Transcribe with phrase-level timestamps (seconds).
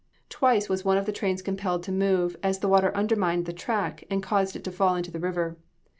[0.29, 4.03] Twice was one of the trains compelled to move, as the water undermined the track,
[4.09, 5.57] and caused it to fall into the river.